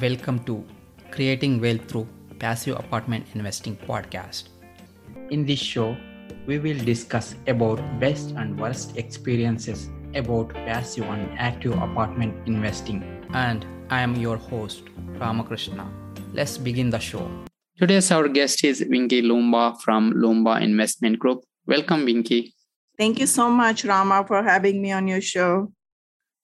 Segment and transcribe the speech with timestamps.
[0.00, 0.64] Welcome to
[1.10, 2.08] Creating Wealth Through
[2.38, 4.44] Passive Apartment Investing podcast.
[5.28, 5.94] In this show,
[6.46, 13.04] we will discuss about best and worst experiences about passive and active apartment investing.
[13.34, 14.84] And I am your host,
[15.20, 15.86] Ramakrishna.
[16.32, 17.28] Let's begin the show.
[17.76, 21.44] Today's our guest is Vinki Loomba from Loomba Investment Group.
[21.66, 22.54] Welcome, Vinki.
[22.96, 25.70] Thank you so much, Rama, for having me on your show.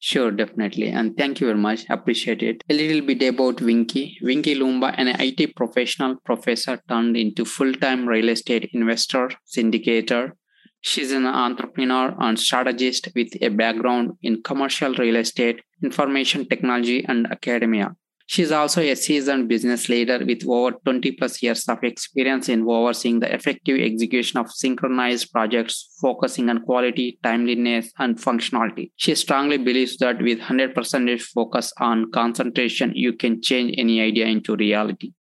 [0.00, 0.88] Sure, definitely.
[0.90, 1.84] And thank you very much.
[1.90, 2.62] Appreciate it.
[2.70, 4.14] A little bit about Vinki.
[4.22, 10.32] Vinki Loomba, an IT professional professor turned into full-time real estate investor, syndicator.
[10.80, 17.26] She's an entrepreneur and strategist with a background in commercial real estate, information technology, and
[17.26, 17.96] academia.
[18.30, 22.68] She is also a seasoned business leader with over 20 plus years of experience in
[22.68, 28.90] overseeing the effective execution of synchronized projects, focusing on quality, timeliness, and functionality.
[28.96, 34.56] She strongly believes that with 100% focus on concentration, you can change any idea into
[34.56, 35.14] reality.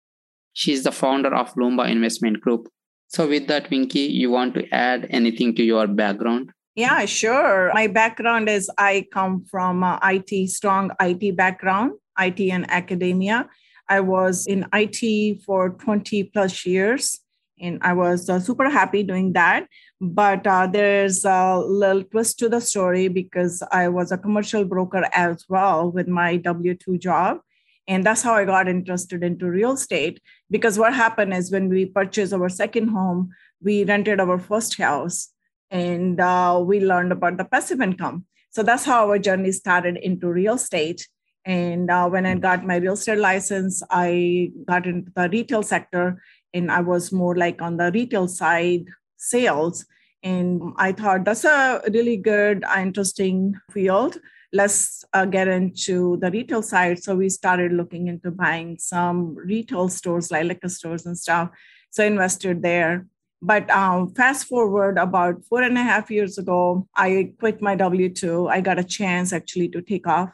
[0.53, 2.67] She is the founder of Loomba Investment Group.
[3.09, 6.49] So, with that, Vinki, you want to add anything to your background?
[6.73, 7.71] Yeah, sure.
[7.71, 11.91] My background is I come from uh, IT, strong IT background.
[12.19, 13.49] IT and academia.
[13.87, 17.19] I was in IT for 20 plus years,
[17.59, 19.67] and I was uh, super happy doing that.
[20.01, 25.07] But uh, there's a little twist to the story because I was a commercial broker
[25.13, 27.39] as well with my W 2 job.
[27.87, 30.19] And that's how I got interested into real estate.
[30.49, 33.29] Because what happened is when we purchased our second home,
[33.61, 35.29] we rented our first house
[35.69, 38.25] and uh, we learned about the passive income.
[38.49, 41.07] So that's how our journey started into real estate.
[41.45, 46.21] And uh, when I got my real estate license, I got into the retail sector
[46.53, 48.85] and I was more like on the retail side
[49.17, 49.85] sales.
[50.23, 54.17] And I thought that's a really good, interesting field.
[54.51, 57.03] Let's uh, get into the retail side.
[57.03, 61.49] So we started looking into buying some retail stores like liquor stores and stuff.
[61.91, 63.05] So I invested there.
[63.41, 68.09] But um, fast forward about four and a half years ago, I quit my W
[68.09, 68.47] 2.
[68.47, 70.29] I got a chance actually to take off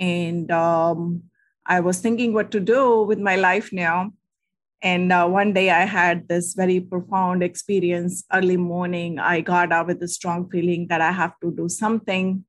[0.00, 1.24] and um,
[1.66, 4.12] I was thinking what to do with my life now.
[4.82, 8.24] And uh, one day I had this very profound experience.
[8.32, 12.44] Early morning, I got up with a strong feeling that I have to do something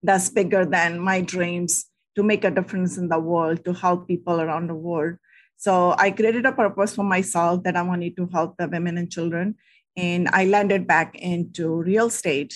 [0.00, 4.40] that's bigger than my dreams to make a difference in the world, to help people
[4.40, 5.16] around the world.
[5.56, 9.10] So I created a purpose for myself that I wanted to help the women and
[9.10, 9.56] children.
[9.96, 12.54] And I landed back into real estate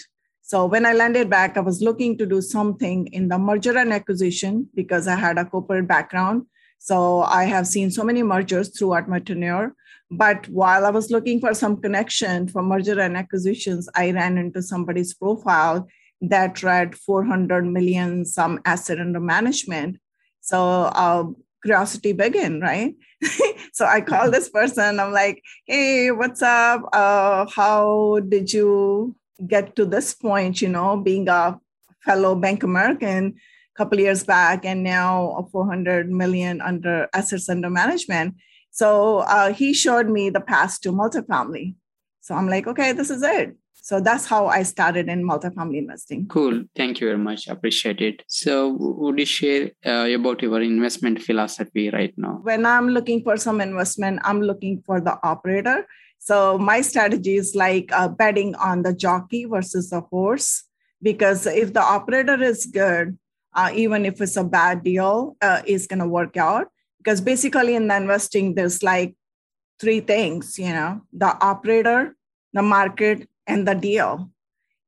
[0.48, 3.92] so when I landed back, I was looking to do something in the merger and
[3.92, 6.46] acquisition because I had a corporate background.
[6.78, 9.74] So I have seen so many mergers throughout my tenure.
[10.10, 14.62] But while I was looking for some connection for merger and acquisitions, I ran into
[14.62, 15.86] somebody's profile
[16.22, 19.98] that read 400 million some asset under management.
[20.40, 21.24] So uh,
[21.62, 22.94] curiosity began, right?
[23.74, 24.98] so I called this person.
[24.98, 26.88] I'm like, hey, what's up?
[26.90, 29.14] Uh, how did you
[29.46, 31.58] get to this point, you know, being a
[32.00, 38.34] fellow Bank American a couple years back and now 400 million under assets under management.
[38.70, 41.74] So uh, he showed me the path to multifamily.
[42.20, 43.56] So I'm like, okay, this is it.
[43.88, 46.28] So that's how I started in multifamily investing.
[46.28, 46.64] Cool.
[46.76, 47.48] Thank you very much.
[47.48, 48.22] Appreciate it.
[48.28, 52.40] So, would you share uh, about your investment philosophy right now?
[52.42, 55.86] When I'm looking for some investment, I'm looking for the operator
[56.18, 60.64] so my strategy is like uh, betting on the jockey versus the horse,
[61.02, 63.18] because if the operator is good,
[63.54, 66.68] uh, even if it's a bad deal, uh, is going to work out.
[66.98, 69.16] Because basically in the investing, there's like
[69.80, 72.14] three things, you know, the operator,
[72.52, 74.30] the market, and the deal.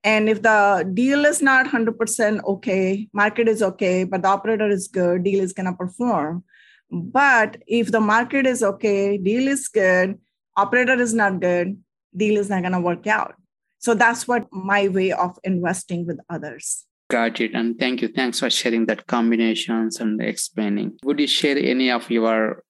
[0.02, 4.88] And if the deal is not 100% okay, market is okay, but the operator is
[4.88, 6.44] good, deal is going to perform.
[6.90, 10.18] But if the market is okay, deal is good,
[10.56, 11.78] operator is not good,
[12.16, 13.34] deal is not going to work out.
[13.78, 16.84] So that's what my way of investing with others.
[17.10, 17.54] Got it.
[17.54, 18.08] And thank you.
[18.08, 20.98] Thanks for sharing that combinations and explaining.
[21.04, 22.62] Would you share any of your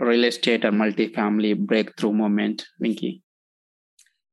[0.00, 3.22] real estate or multifamily breakthrough moment, Vinki?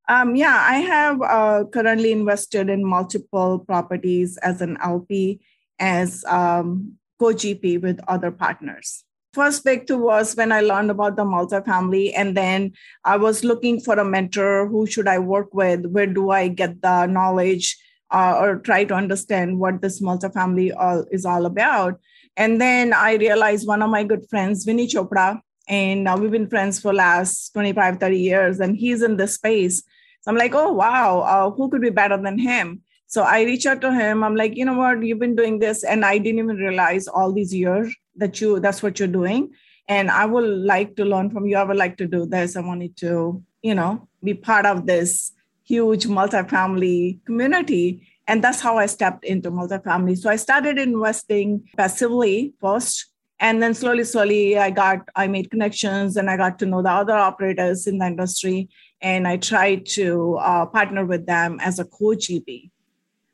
[0.10, 5.40] Um, yeah, I have uh, currently invested in multiple properties as an LP,
[5.80, 11.26] as um, co GP with other partners first breakthrough was when I learned about the
[11.26, 14.68] multifamily, and then I was looking for a mentor.
[14.68, 15.86] Who should I work with?
[15.86, 17.78] Where do I get the knowledge
[18.12, 22.00] uh, or try to understand what this multifamily all, is all about?
[22.38, 26.50] And then I realized one of my good friends, Vinney Chopra, and uh, we've been
[26.50, 29.84] friends for last 25, 30 years, and he's in this space.
[30.22, 32.82] So I'm like, oh, wow, uh, who could be better than him?
[33.14, 34.24] So I reach out to him.
[34.24, 37.32] I'm like, you know what, you've been doing this, and I didn't even realize all
[37.32, 39.52] these years that you that's what you're doing.
[39.88, 41.58] And I would like to learn from you.
[41.58, 42.56] I would like to do this.
[42.58, 45.32] I wanted to, you know, be part of this
[45.64, 48.08] huge multifamily community.
[48.28, 50.18] And that's how I stepped into multifamily.
[50.18, 53.12] So I started investing passively first.
[53.40, 56.90] And then slowly, slowly, I got, I made connections and I got to know the
[56.90, 58.70] other operators in the industry.
[59.02, 62.72] And I tried to uh, partner with them as a co GP.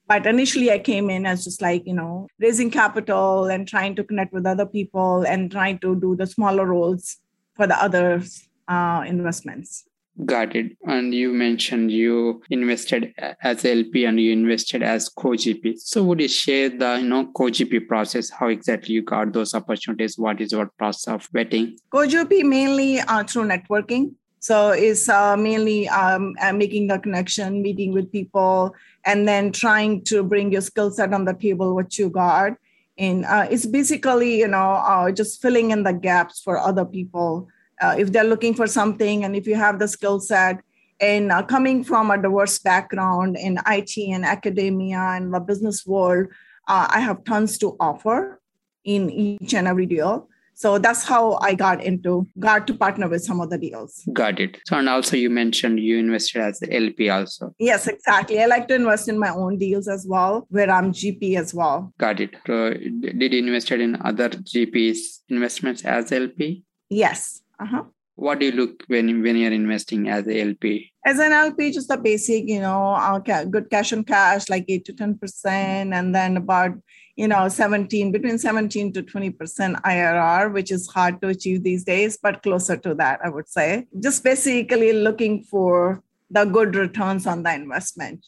[0.10, 4.04] But initially, I came in as just like, you know, raising capital and trying to
[4.04, 7.18] connect with other people and trying to do the smaller roles
[7.56, 8.24] for the other
[8.68, 9.86] uh, investments.
[10.26, 10.76] Got it.
[10.86, 15.78] And you mentioned you invested as LP and you invested as co-GP.
[15.78, 18.32] So would you share the you know co-GP process?
[18.32, 20.18] How exactly you got those opportunities?
[20.18, 21.78] What is your process of vetting?
[21.92, 24.16] Co-GP mainly uh, through networking.
[24.40, 28.74] So it's uh, mainly um, uh, making the connection, meeting with people,
[29.06, 32.54] and then trying to bring your skill set on the table, what you got.
[32.98, 37.48] And uh, it's basically, you know, uh, just filling in the gaps for other people
[37.82, 40.62] uh, if they're looking for something and if you have the skill set
[41.00, 46.28] and uh, coming from a diverse background in IT and academia and the business world,
[46.68, 48.40] I have tons to offer
[48.84, 50.30] in each and every deal.
[50.60, 54.04] So that's how I got into got to partner with some of the deals.
[54.12, 54.58] Got it.
[54.68, 57.56] So and also you mentioned you invested as the LP also.
[57.60, 58.42] Yes, exactly.
[58.42, 61.94] I like to invest in my own deals as well, where I'm GP as well.
[61.98, 62.36] Got it.
[62.46, 66.66] So did you invested in other GPs investments as LP?
[66.90, 67.42] Yes.
[67.58, 67.84] Uh-huh.
[68.16, 70.92] What do you look when when you're investing as a LP?
[71.06, 74.84] As an LP, just the basic, you know, uh, good cash on cash, like eight
[74.86, 76.72] to ten percent, and then about
[77.20, 81.84] you know 17 between 17 to 20 percent IRR, which is hard to achieve these
[81.84, 83.88] days, but closer to that, I would say.
[84.00, 88.26] Just basically looking for the good returns on the investment.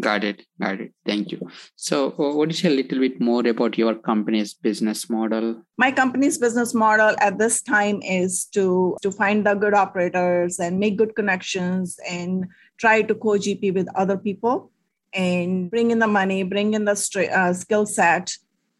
[0.00, 0.42] Got it.
[0.60, 0.92] Got it.
[1.06, 1.40] Thank you.
[1.76, 5.62] So, uh, what is a little bit more about your company's business model?
[5.78, 10.78] My company's business model at this time is to to find the good operators and
[10.78, 12.46] make good connections and
[12.76, 14.70] try to co-GP with other people
[15.14, 18.32] and bring in the money, bring in the uh, skill set,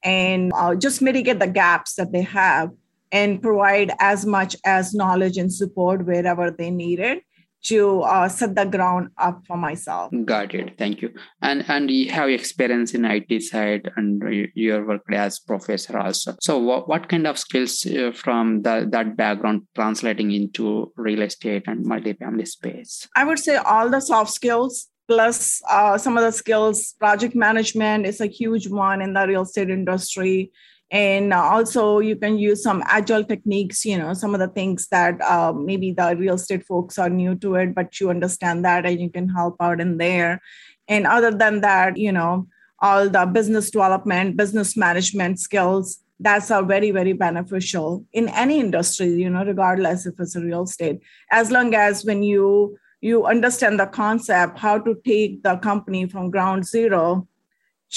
[0.02, 2.70] and uh, just mitigate the gaps that they have
[3.12, 7.22] and provide as much as knowledge and support wherever they need it
[7.64, 10.12] to uh, set the ground up for myself.
[10.24, 10.76] Got it.
[10.76, 11.10] Thank you.
[11.40, 14.22] And and you have experience in IT side, and
[14.54, 16.36] you, worked as professor also.
[16.40, 21.64] So what, what kind of skills uh, from the, that background translating into real estate
[21.66, 23.08] and multifamily space?
[23.16, 26.94] I would say all the soft skills plus uh, some of the skills.
[26.98, 30.50] Project management is a huge one in the real estate industry
[30.90, 35.20] and also you can use some agile techniques you know some of the things that
[35.22, 39.00] uh, maybe the real estate folks are new to it but you understand that and
[39.00, 40.40] you can help out in there
[40.88, 42.46] and other than that you know
[42.80, 49.08] all the business development business management skills that's are very very beneficial in any industry
[49.08, 51.00] you know regardless if it's a real estate
[51.32, 56.30] as long as when you you understand the concept how to take the company from
[56.30, 57.28] ground zero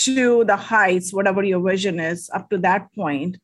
[0.04, 3.38] to the heights, whatever your vision is, up to that point.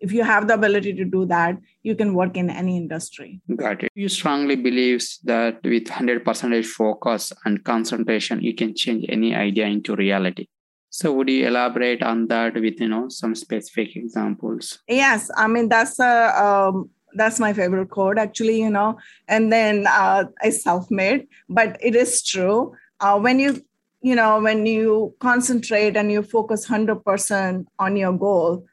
[0.00, 3.40] If you have the ability to do that, you can work in any industry.
[3.54, 3.92] Got it.
[3.94, 9.94] You strongly believes that with 100% focus and concentration, you can change any idea into
[9.94, 10.48] reality.
[10.90, 14.78] So would you elaborate on that with you know some specific examples?
[14.88, 18.60] Yes, I mean that's a um, that's my favorite quote actually.
[18.60, 22.74] You know, and then uh, I self-made, but it is true.
[23.00, 23.64] Uh, when you
[24.04, 28.64] you know when you concentrate and you focus 100% on your goal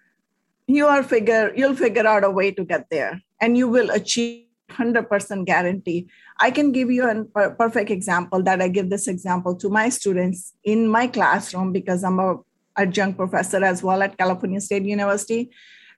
[0.68, 4.46] you are figure you'll figure out a way to get there and you will achieve
[4.70, 6.08] 100% guarantee
[6.40, 10.54] i can give you a perfect example that i give this example to my students
[10.64, 12.38] in my classroom because i'm a
[12.78, 15.50] adjunct professor as well at california state university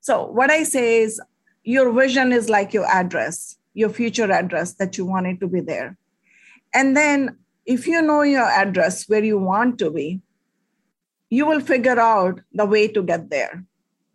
[0.01, 1.21] so what i say is
[1.63, 5.60] your vision is like your address your future address that you want it to be
[5.60, 5.98] there
[6.74, 10.22] and then if you know your address where you want to be,
[11.29, 13.63] you will figure out the way to get there,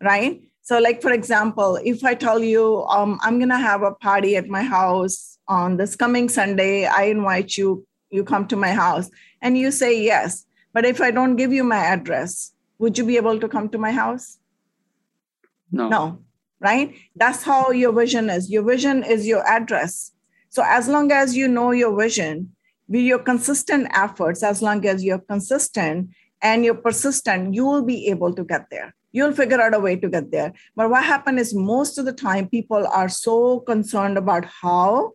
[0.01, 0.41] right?
[0.61, 4.47] So, like for example, if I tell you um, I'm gonna have a party at
[4.47, 7.85] my house on this coming Sunday, I invite you.
[8.11, 9.09] You come to my house,
[9.41, 10.45] and you say yes.
[10.73, 13.77] But if I don't give you my address, would you be able to come to
[13.77, 14.37] my house?
[15.71, 15.89] No.
[15.89, 16.23] No,
[16.59, 16.95] right?
[17.15, 18.49] That's how your vision is.
[18.49, 20.11] Your vision is your address.
[20.49, 22.51] So as long as you know your vision,
[22.89, 26.09] with your consistent efforts, as long as you're consistent
[26.41, 28.95] and you're persistent, you will be able to get there.
[29.11, 30.53] You'll figure out a way to get there.
[30.75, 35.13] But what happened is most of the time people are so concerned about how,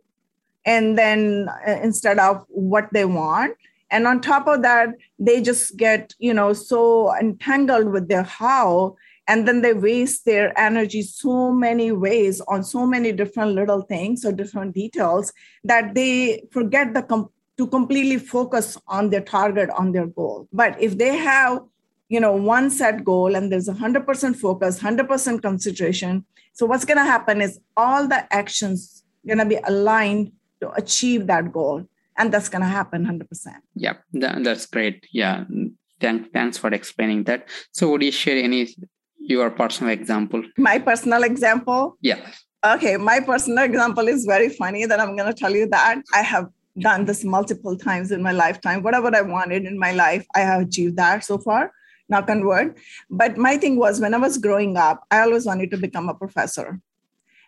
[0.65, 3.57] and then uh, instead of what they want,
[3.91, 8.97] and on top of that they just get you know so entangled with their how
[9.27, 14.25] and then they waste their energy so many ways on so many different little things
[14.25, 15.33] or different details
[15.65, 17.27] that they forget the
[17.57, 20.49] to completely focus on their target on their goal.
[20.53, 21.63] But if they have
[22.09, 27.05] you know one set goal and there's 100% focus 100% concentration so what's going to
[27.05, 31.85] happen is all the actions going to be aligned to achieve that goal.
[32.17, 35.07] And that's going to happen 100% yeah that's great.
[35.11, 35.45] Yeah
[36.01, 37.49] Thank, thanks for explaining that.
[37.73, 38.69] So would you share any
[39.29, 40.43] your personal example.
[40.57, 41.97] My personal example?
[42.01, 42.21] Yeah.
[42.65, 46.23] Okay my personal example is very funny that i'm going to tell you that i
[46.23, 48.83] have done this multiple times in my lifetime.
[48.83, 51.73] Whatever i wanted in my life i have achieved that so far
[52.09, 52.75] knock on wood.
[53.09, 56.15] But my thing was when i was growing up i always wanted to become a
[56.15, 56.81] professor.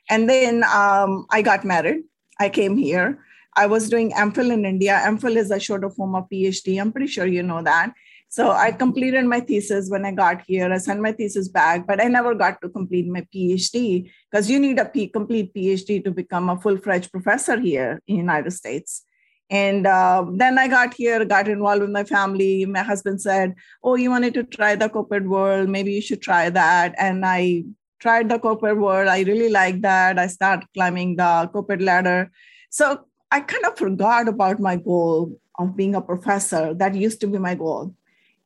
[0.09, 2.04] And then um, i got married.
[2.38, 3.18] I came here.
[3.56, 5.02] I was doing mphil in india.
[5.06, 7.92] Mphil is a shorter form of phd i'm pretty sure you know that
[8.28, 10.73] so I completed my thesis when I got here.
[10.73, 14.59] I sent my thesis back, but I never got to complete my PhD because you
[14.59, 19.04] need a P- complete PhD to become a full-fledged professor here in the United States.
[19.49, 22.66] And uh, then I got here, got involved with my family.
[22.66, 25.68] My husband said, "Oh, you wanted to try the corporate world?
[25.68, 27.64] Maybe you should try that." And I
[28.00, 29.09] tried the corporate world.
[29.09, 30.18] I really liked that.
[30.18, 32.33] I started climbing the corporate ladder.
[32.71, 36.75] So I kind of forgot about my goal of being a professor.
[36.75, 37.95] That used to be my goal.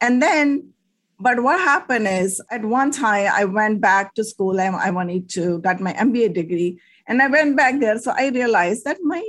[0.00, 0.72] And then,
[1.18, 4.60] but what happened is at one time I went back to school.
[4.60, 6.80] I, I wanted to get my MBA degree.
[7.06, 7.98] And I went back there.
[7.98, 9.22] So I realized that my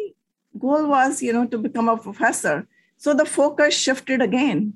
[0.58, 2.68] goal was, you know, to become a professor.
[2.98, 4.74] So the focus shifted again.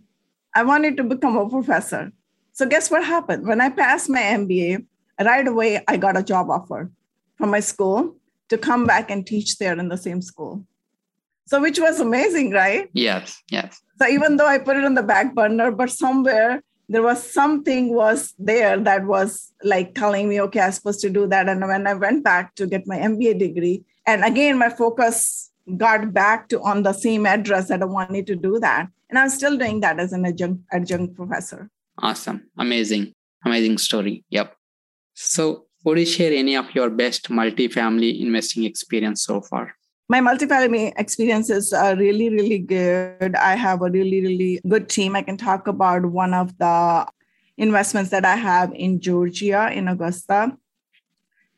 [0.53, 2.11] I wanted to become a professor.
[2.53, 3.45] So guess what happened?
[3.45, 4.85] When I passed my MBA,
[5.23, 6.91] right away I got a job offer
[7.37, 8.15] from my school
[8.49, 10.65] to come back and teach there in the same school.
[11.47, 12.89] So which was amazing, right?
[12.93, 13.81] Yes, yes.
[13.99, 17.93] So even though I put it on the back burner, but somewhere there was something
[17.93, 21.49] was there that was like telling me, okay, I'm supposed to do that.
[21.49, 26.13] And when I went back to get my MBA degree, and again, my focus got
[26.13, 28.87] back to on the same address that I wanted to do that.
[29.09, 31.69] And I'm still doing that as an adjunct, adjunct professor.
[31.99, 32.49] Awesome.
[32.57, 33.13] Amazing.
[33.43, 34.23] Amazing story.
[34.29, 34.55] Yep.
[35.13, 39.75] So would you share any of your best multifamily investing experience so far?
[40.07, 43.35] My multifamily experiences are really, really good.
[43.35, 45.15] I have a really, really good team.
[45.15, 47.07] I can talk about one of the
[47.57, 50.55] investments that I have in Georgia, in Augusta.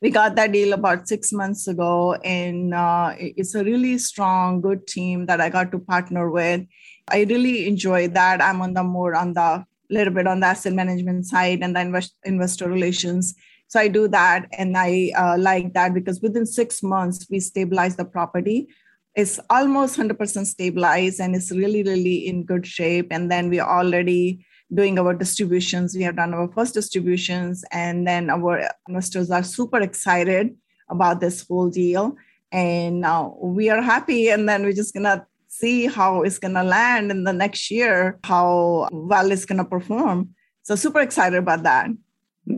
[0.01, 4.87] We got that deal about six months ago, and uh, it's a really strong, good
[4.87, 6.61] team that I got to partner with.
[7.09, 8.41] I really enjoy that.
[8.41, 11.81] I'm on the more on the little bit on the asset management side and the
[11.81, 13.33] invest, investor relations
[13.67, 17.97] so I do that, and I uh, like that because within six months we stabilize
[17.97, 18.69] the property.
[19.13, 23.07] It's almost 100% stabilized, and it's really, really in good shape.
[23.11, 25.95] And then we're already doing our distributions.
[25.95, 30.55] We have done our first distributions, and then our investors are super excited
[30.89, 32.15] about this whole deal.
[32.53, 37.11] And now we are happy, and then we're just gonna see how it's gonna land
[37.11, 40.29] in the next year, how well it's gonna perform.
[40.63, 41.89] So super excited about that.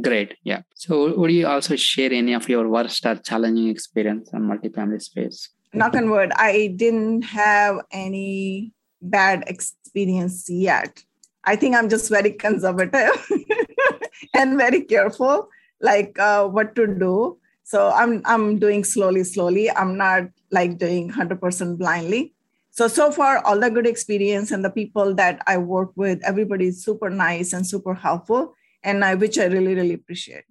[0.02, 0.36] Great.
[0.44, 0.62] Yeah.
[0.76, 5.50] So would you also share any of your worst or challenging experience on multifamily space?
[5.74, 11.04] Knock on wood, I didn't have any bad experience yet.
[11.44, 13.32] I think I'm just very conservative
[14.36, 17.38] and very careful, like uh, what to do.
[17.64, 19.70] So I'm I'm doing slowly, slowly.
[19.72, 22.34] I'm not like doing 100% blindly.
[22.72, 26.68] So so far, all the good experience and the people that I work with, everybody
[26.68, 30.44] is super nice and super helpful and I, which I really, really appreciate.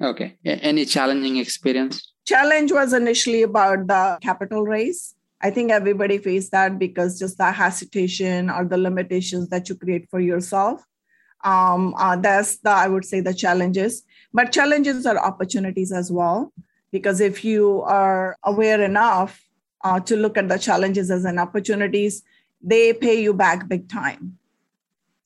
[0.00, 0.36] Okay.
[0.44, 2.12] Any challenging experience?
[2.26, 5.14] Challenge was initially about the capital raise.
[5.40, 10.08] I think everybody faced that because just the hesitation or the limitations that you create
[10.10, 10.82] for yourself.
[11.44, 14.02] Um, uh, that's the, I would say, the challenges.
[14.32, 16.52] But challenges are opportunities as well,
[16.90, 19.40] because if you are aware enough
[19.84, 22.22] uh, to look at the challenges as an opportunities,
[22.62, 24.38] they pay you back big time.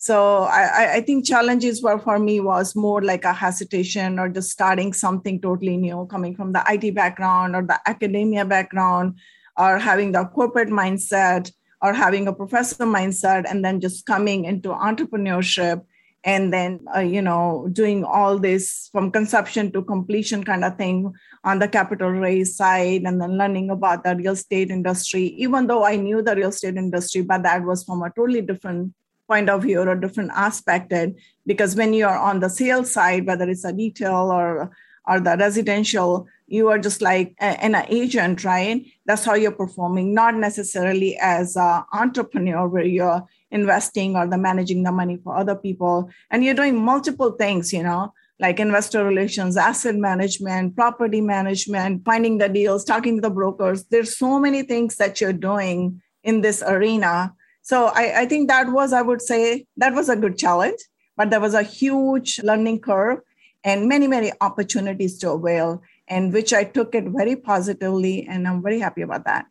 [0.01, 4.51] So I, I think challenges were for me was more like a hesitation or just
[4.51, 9.19] starting something totally new, coming from the IT background or the academia background,
[9.57, 11.51] or having the corporate mindset
[11.83, 15.83] or having a professor mindset, and then just coming into entrepreneurship
[16.25, 21.13] and then uh, you know doing all this from conception to completion kind of thing
[21.45, 25.27] on the capital raise side and then learning about the real estate industry.
[25.39, 28.93] Even though i knew the real estate industry but that was from a totally different
[29.29, 31.15] point of view or a different aspect And
[31.47, 34.71] because when you are on the sales side whether it's a detail or
[35.09, 38.87] or the residential, you are just like an agent, right?
[39.07, 44.83] That's how you're performing, not necessarily as an entrepreneur where you're investing or the managing
[44.83, 46.11] the money for other people.
[46.31, 52.39] And you're doing multiple things, you know, like investor relations, asset management, property management, finding
[52.39, 53.85] the deals, talking to the brokers.
[53.85, 57.35] There's so many things that you're doing in this arena.
[57.69, 60.79] So I, I think that was, I would say, that was a good challenge,
[61.19, 63.19] but there was a huge learning curve
[63.63, 68.27] and many, many opportunities to avail, and which I took it very positively.
[68.27, 69.45] And I'm very happy about that.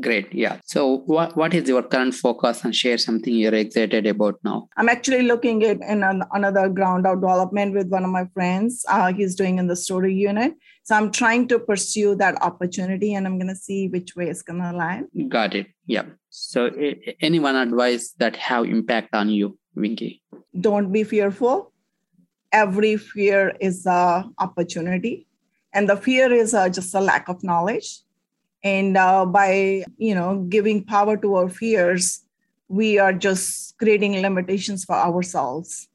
[0.00, 0.32] Great.
[0.32, 0.60] Yeah.
[0.66, 4.68] So, what, what is your current focus and share something you're excited about now?
[4.76, 8.84] I'm actually looking at in an, another ground up development with one of my friends.
[8.88, 10.54] Uh, he's doing in the story unit.
[10.84, 14.42] So, I'm trying to pursue that opportunity and I'm going to see which way it's
[14.42, 15.02] going to lie.
[15.26, 15.68] Got it.
[15.86, 16.04] Yeah.
[16.30, 16.70] So,
[17.20, 20.20] any one advice that have impact on you, Vinki?
[20.60, 21.72] Don't be fearful.
[22.52, 25.26] Every fear is a opportunity
[25.72, 28.00] and the fear is uh, just a lack of knowledge.
[28.64, 32.24] And uh, by you know giving power to our fears
[32.68, 35.88] we are just creating limitations for ourselves.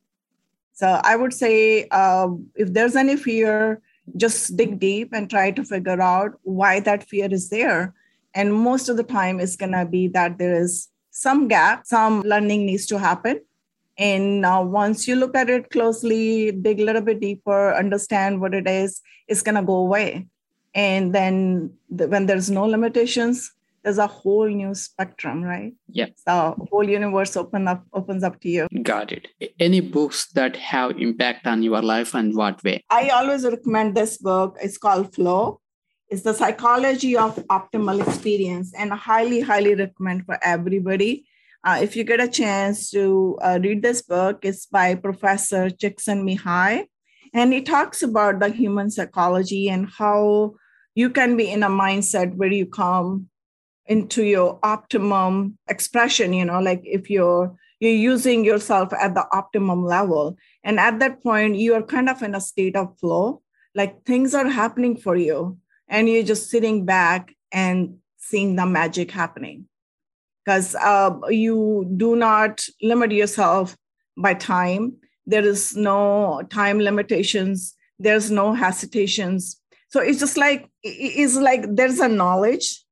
[0.73, 3.81] So i would say uh, if there's any fear
[4.17, 7.93] just dig deep and try to figure out why that fear is there
[8.33, 12.21] and most of the time it's going to be that there is some gap some
[12.21, 13.39] learning needs to happen
[13.97, 18.53] and now, once you look at it closely, dig a little bit deeper, understand what
[18.53, 20.27] it is, it's going to go away.
[20.73, 23.51] And then the, when there's no limitations,
[23.83, 25.73] there's a whole new spectrum, right?
[25.89, 26.07] Yeah.
[26.25, 28.67] So whole universe open up opens up to you.
[28.81, 29.27] Got it.
[29.59, 32.83] Any books that have impact on your life and what way?
[32.89, 34.57] I always recommend this book.
[34.61, 35.59] It's called Flow.
[36.13, 41.25] It's the psychology of optimal experience, and I highly, highly recommend for everybody
[41.63, 46.85] uh, if you get a chance to uh, read this book, it's by Professor Csikszentmihalyi,
[47.33, 50.53] and he talks about the human psychology and how
[50.93, 53.29] you can be in a mindset where you come
[53.87, 56.31] into your optimum expression.
[56.33, 61.23] You know, like if you're you're using yourself at the optimum level, and at that
[61.23, 63.41] point you are kind of in a state of flow,
[63.73, 65.57] like things are happening for you,
[65.93, 69.67] and you're just sitting back and seeing the magic happening
[70.43, 73.77] because uh, you do not limit yourself
[74.17, 74.93] by time.
[75.27, 77.75] There is no time limitations.
[77.99, 79.61] There's no hesitations.
[79.89, 82.83] So it's just like it's like there's a knowledge,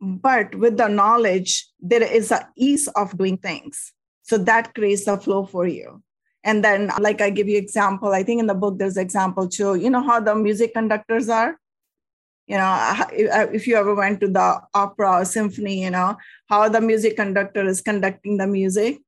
[0.00, 3.92] but with the knowledge there is a ease of doing things.
[4.22, 6.02] So that creates a flow for you.
[6.44, 9.74] And then, like I give you example, I think in the book there's example too.
[9.74, 11.58] You know how the music conductors are
[12.46, 16.16] you know if you ever went to the opera or symphony you know
[16.48, 19.00] how the music conductor is conducting the music.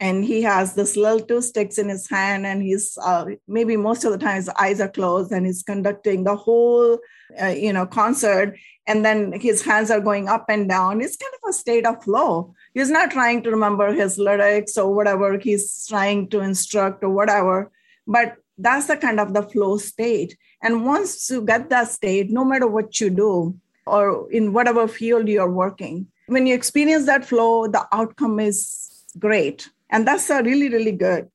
[0.00, 4.04] And he has this little two sticks in his hand and he's uh, maybe most
[4.04, 6.98] of the time his eyes are closed and he's conducting the whole
[7.42, 8.56] uh, you know concert.
[8.86, 11.00] And then his hands are going up and down.
[11.00, 12.54] It's kind of a state of flow.
[12.74, 17.72] He's not trying to remember his lyrics or whatever he's trying to instruct or whatever
[18.08, 22.44] but that's the kind of the flow state and once you get that state, no
[22.44, 27.66] matter what you do or in whatever field you're working, when you experience that flow,
[27.66, 29.68] the outcome is great.
[29.90, 31.30] And that's a really, really good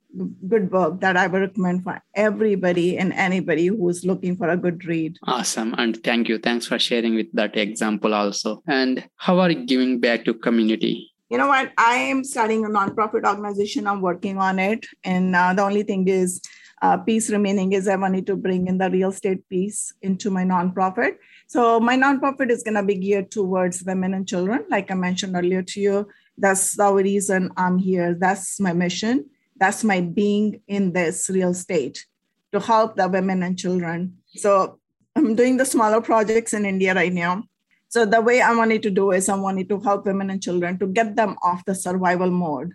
[0.48, 4.58] good book that I would recommend for everybody and anybody who is looking for a
[4.58, 5.18] good read.
[5.24, 5.74] Awesome.
[5.78, 6.38] And thank you.
[6.38, 8.62] Thanks for sharing with that example also.
[8.68, 11.12] And how are you giving back to community?
[11.30, 11.72] You know what?
[11.78, 13.88] I am starting a nonprofit organization.
[13.88, 14.86] I'm working on it.
[15.04, 16.42] And uh, the only thing is
[16.84, 20.44] uh, piece remaining is I wanted to bring in the real estate piece into my
[20.44, 21.16] nonprofit.
[21.48, 25.34] So my nonprofit is going to be geared towards women and children, like I mentioned
[25.36, 26.10] earlier to you.
[26.38, 28.16] That's the reason I'm here.
[28.20, 29.30] That's my mission.
[29.56, 32.06] That's my being in this real estate
[32.52, 34.18] to help the women and children.
[34.36, 34.80] So
[35.16, 37.44] I'm doing the smaller projects in India right now.
[37.88, 40.78] So the way I wanted to do is I wanted to help women and children
[40.80, 42.74] to get them off the survival mode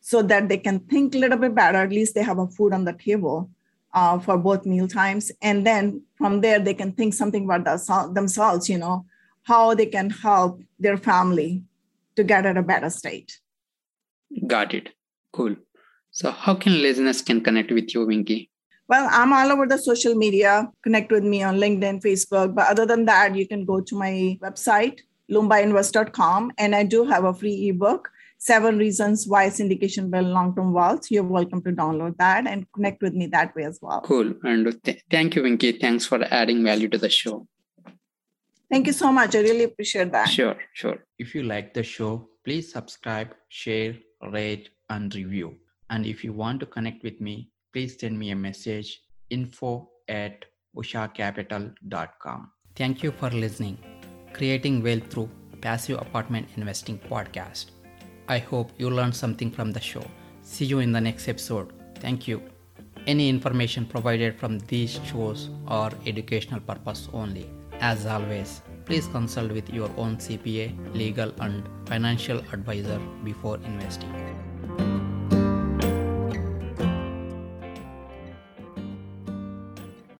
[0.00, 1.78] so that they can think a little bit better.
[1.78, 3.50] At least they have a food on the table
[3.92, 5.30] uh, for both meal times.
[5.42, 9.04] And then from there, they can think something about the, themselves, you know,
[9.42, 11.62] how they can help their family
[12.16, 13.38] to get at a better state.
[14.46, 14.90] Got it.
[15.32, 15.56] Cool.
[16.12, 18.48] So how can listeners can connect with you, Vinki?
[18.88, 20.68] Well, I'm all over the social media.
[20.82, 22.54] Connect with me on LinkedIn, Facebook.
[22.54, 26.52] But other than that, you can go to my website, loombainvest.com.
[26.58, 28.10] And I do have a free ebook
[28.40, 31.10] seven reasons why syndication build long-term wealth.
[31.10, 34.00] You're welcome to download that and connect with me that way as well.
[34.00, 34.32] Cool.
[34.42, 35.78] And th- thank you, Vinki.
[35.78, 37.46] Thanks for adding value to the show.
[38.70, 39.36] Thank you so much.
[39.36, 40.28] I really appreciate that.
[40.28, 41.04] Sure, sure.
[41.18, 43.94] If you like the show, please subscribe, share,
[44.32, 45.56] rate, and review.
[45.90, 50.44] And if you want to connect with me, please send me a message info at
[50.76, 52.50] ushacapital.com.
[52.74, 53.76] Thank you for listening.
[54.32, 55.28] Creating Wealth Through
[55.60, 57.66] Passive Apartment Investing Podcast.
[58.30, 60.04] I hope you learned something from the show.
[60.42, 61.72] See you in the next episode.
[61.96, 62.40] Thank you.
[63.08, 67.50] Any information provided from these shows are educational purpose only.
[67.80, 74.14] As always, please consult with your own CPA, legal, and financial advisor before investing.